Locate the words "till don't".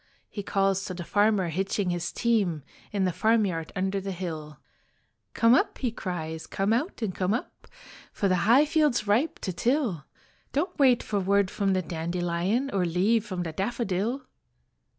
9.53-10.79